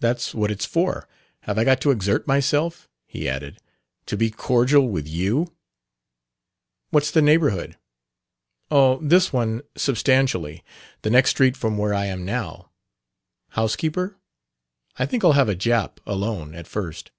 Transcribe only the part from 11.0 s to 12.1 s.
The next street from where I